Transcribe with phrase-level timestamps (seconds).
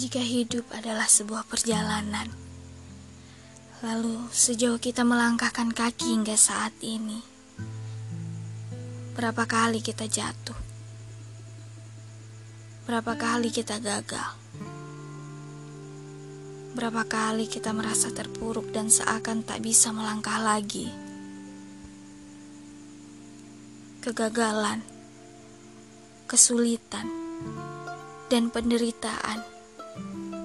[0.00, 2.24] Jika hidup adalah sebuah perjalanan,
[3.84, 7.20] lalu sejauh kita melangkahkan kaki hingga saat ini,
[9.12, 10.56] berapa kali kita jatuh,
[12.88, 14.40] berapa kali kita gagal,
[16.80, 20.88] berapa kali kita merasa terpuruk dan seakan tak bisa melangkah lagi.
[24.00, 24.80] Kegagalan,
[26.24, 27.04] kesulitan,
[28.32, 29.59] dan penderitaan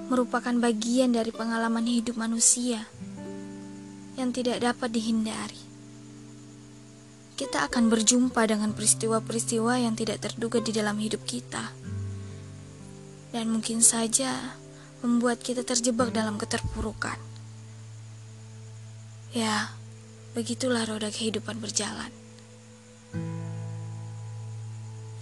[0.06, 2.86] merupakan bagian dari pengalaman hidup manusia
[4.14, 5.60] yang tidak dapat dihindari.
[7.36, 11.74] Kita akan berjumpa dengan peristiwa-peristiwa yang tidak terduga di dalam hidup kita,
[13.36, 14.56] dan mungkin saja
[15.04, 17.20] membuat kita terjebak dalam keterpurukan.
[19.36, 19.76] Ya,
[20.32, 22.25] begitulah roda kehidupan berjalan.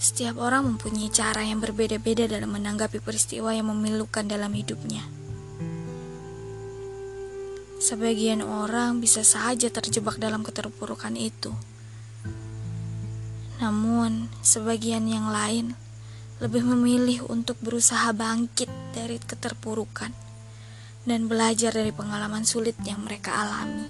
[0.04, 5.00] Setiap orang mempunyai cara yang berbeda-beda dalam menanggapi peristiwa yang memilukan dalam hidupnya.
[7.80, 11.56] Sebagian orang bisa saja terjebak dalam keterpurukan itu.
[13.64, 15.72] Namun, sebagian yang lain
[16.36, 20.12] lebih memilih untuk berusaha bangkit dari keterpurukan
[21.08, 23.88] dan belajar dari pengalaman sulit yang mereka alami.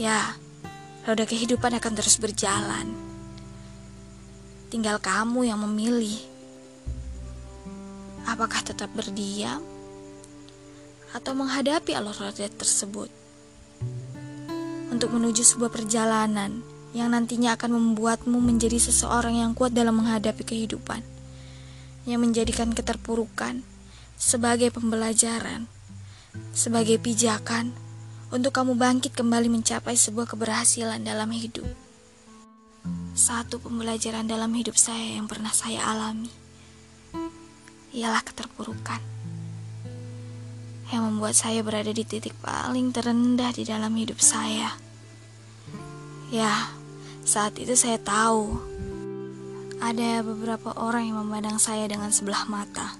[0.00, 0.32] Ya,
[1.04, 3.09] roda kehidupan akan terus berjalan
[4.70, 6.14] Tinggal kamu yang memilih.
[8.22, 9.58] Apakah tetap berdiam
[11.10, 13.10] atau menghadapi alur roda tersebut
[14.94, 16.62] untuk menuju sebuah perjalanan
[16.94, 21.02] yang nantinya akan membuatmu menjadi seseorang yang kuat dalam menghadapi kehidupan,
[22.06, 23.66] yang menjadikan keterpurukan
[24.14, 25.66] sebagai pembelajaran,
[26.54, 27.74] sebagai pijakan
[28.30, 31.89] untuk kamu bangkit kembali mencapai sebuah keberhasilan dalam hidup.
[33.20, 36.32] Satu pembelajaran dalam hidup saya yang pernah saya alami.
[37.92, 38.96] Ialah keterpurukan.
[40.88, 44.72] Yang membuat saya berada di titik paling terendah di dalam hidup saya.
[46.32, 46.72] Ya,
[47.20, 48.56] saat itu saya tahu.
[49.84, 52.96] Ada beberapa orang yang memandang saya dengan sebelah mata,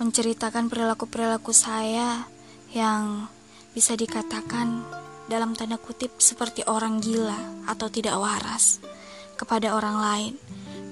[0.00, 2.24] menceritakan perilaku-perilaku saya
[2.72, 3.28] yang
[3.76, 4.80] bisa dikatakan
[5.28, 8.80] dalam tanda kutip seperti orang gila atau tidak waras
[9.42, 10.32] kepada orang lain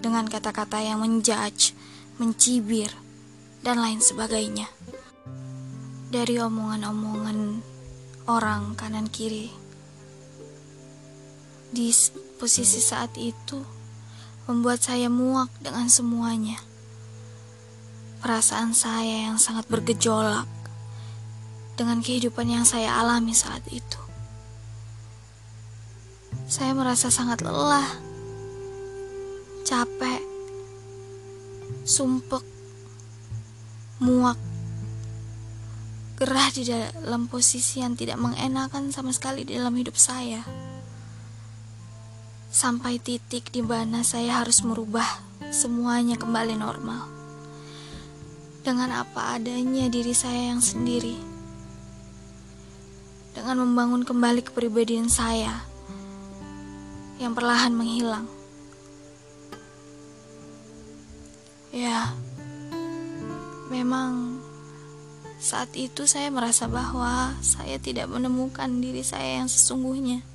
[0.02, 1.70] dengan kata-kata yang menjudge,
[2.18, 2.90] mencibir,
[3.62, 4.66] dan lain sebagainya.
[6.10, 7.62] Dari omongan-omongan
[8.26, 9.54] orang kanan kiri.
[11.70, 11.94] Di
[12.42, 13.62] posisi saat itu
[14.50, 16.58] membuat saya muak dengan semuanya.
[18.18, 20.50] Perasaan saya yang sangat bergejolak
[21.78, 24.00] dengan kehidupan yang saya alami saat itu.
[26.50, 28.09] Saya merasa sangat lelah
[29.70, 30.18] capek,
[31.86, 32.42] sumpek,
[34.02, 34.34] muak,
[36.18, 40.42] gerah di dalam posisi yang tidak mengenakan sama sekali di dalam hidup saya.
[42.50, 45.06] Sampai titik di mana saya harus merubah
[45.54, 47.06] semuanya kembali normal.
[48.66, 51.14] Dengan apa adanya diri saya yang sendiri.
[53.38, 55.62] Dengan membangun kembali kepribadian saya
[57.22, 58.39] yang perlahan menghilang.
[61.70, 62.10] Ya,
[63.70, 64.42] memang
[65.38, 70.26] saat itu saya merasa bahwa saya tidak menemukan diri saya yang sesungguhnya.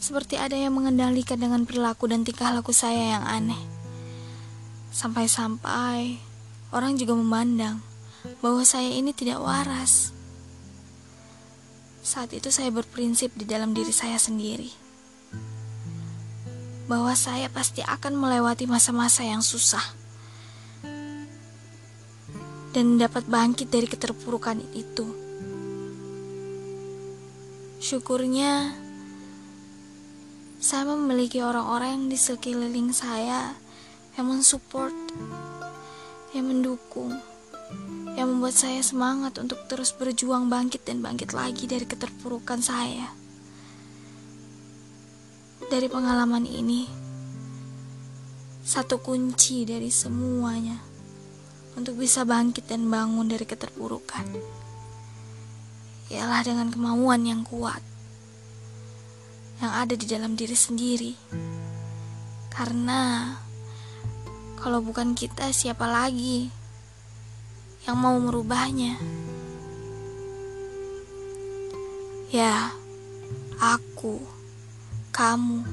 [0.00, 3.60] Seperti ada yang mengendalikan dengan perilaku dan tingkah laku saya yang aneh.
[4.96, 6.16] Sampai-sampai
[6.72, 7.84] orang juga memandang
[8.40, 10.16] bahwa saya ini tidak waras.
[12.00, 14.88] Saat itu saya berprinsip di dalam diri saya sendiri
[16.88, 19.84] bahwa saya pasti akan melewati masa-masa yang susah
[22.72, 25.06] dan dapat bangkit dari keterpurukan itu.
[27.78, 28.74] Syukurnya,
[30.58, 33.54] saya memiliki orang-orang yang di sekeliling saya
[34.18, 34.96] yang mensupport,
[36.34, 37.14] yang mendukung,
[38.18, 43.27] yang membuat saya semangat untuk terus berjuang bangkit dan bangkit lagi dari keterpurukan saya.
[45.68, 46.88] Dari pengalaman ini,
[48.64, 50.80] satu kunci dari semuanya
[51.76, 54.24] untuk bisa bangkit dan bangun dari keterpurukan
[56.08, 57.84] ialah dengan kemauan yang kuat
[59.60, 61.12] yang ada di dalam diri sendiri.
[62.48, 63.36] Karena
[64.56, 66.48] kalau bukan kita, siapa lagi
[67.84, 68.96] yang mau merubahnya?
[72.32, 72.72] Ya,
[73.60, 74.37] aku
[75.18, 75.66] kamu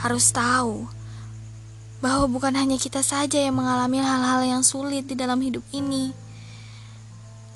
[0.00, 0.88] harus tahu
[2.00, 6.08] bahwa bukan hanya kita saja yang mengalami hal-hal yang sulit di dalam hidup ini.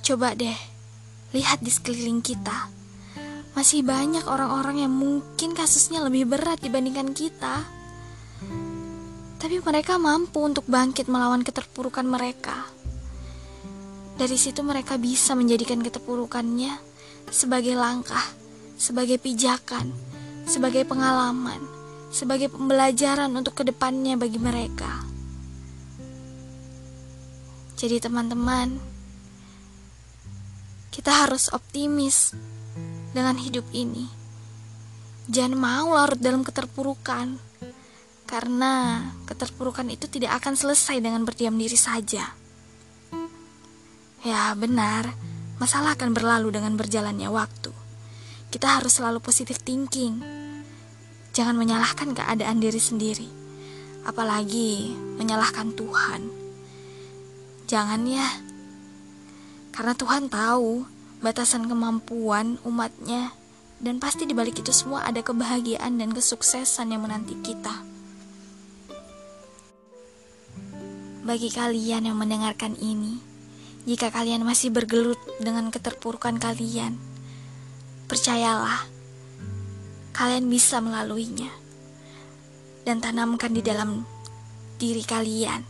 [0.04, 0.58] Coba deh,
[1.32, 2.68] lihat di sekeliling kita.
[3.56, 7.64] Masih banyak orang-orang yang mungkin kasusnya lebih berat dibandingkan kita.
[9.40, 12.68] Tapi mereka mampu untuk bangkit melawan keterpurukan mereka.
[14.20, 16.76] Dari situ mereka bisa menjadikan keterpurukannya
[17.32, 18.22] sebagai langkah,
[18.76, 20.12] sebagai pijakan,
[20.46, 21.60] sebagai pengalaman,
[22.12, 25.02] sebagai pembelajaran untuk ke depannya bagi mereka.
[27.82, 28.78] Jadi teman-teman,
[30.94, 32.30] kita harus optimis
[33.10, 34.06] dengan hidup ini.
[35.26, 37.40] Jangan mau larut dalam keterpurukan,
[38.28, 42.38] karena keterpurukan itu tidak akan selesai dengan berdiam diri saja.
[44.22, 45.10] Ya, benar,
[45.58, 47.71] masalah akan berlalu dengan berjalannya waktu.
[48.52, 50.42] Kita harus selalu positif thinking
[51.32, 53.24] Jangan menyalahkan keadaan diri sendiri,
[54.04, 56.28] apalagi menyalahkan Tuhan.
[57.64, 58.28] Jangan ya,
[59.72, 60.84] karena Tuhan tahu
[61.24, 63.32] batasan kemampuan umatnya
[63.80, 67.80] dan pasti di balik itu semua ada kebahagiaan dan kesuksesan yang menanti kita.
[71.24, 73.16] Bagi kalian yang mendengarkan ini,
[73.88, 77.00] jika kalian masih bergelut dengan keterpurukan kalian,
[78.12, 78.84] percayalah
[80.12, 81.48] kalian bisa melaluinya
[82.84, 84.04] dan tanamkan di dalam
[84.76, 85.64] diri kalian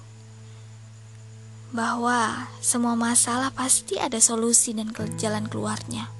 [1.71, 6.11] bahwa semua masalah pasti ada solusi dan jalan keluarnya.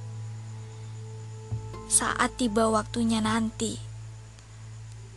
[1.91, 3.77] Saat tiba waktunya nanti,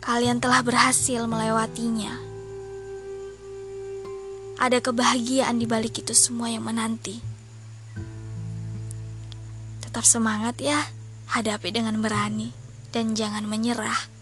[0.02, 2.18] kalian telah berhasil melewatinya.
[4.58, 7.22] Ada kebahagiaan di balik itu semua yang menanti.
[9.80, 10.84] Tetap semangat ya,
[11.30, 12.54] hadapi dengan berani
[12.90, 14.15] dan jangan menyerah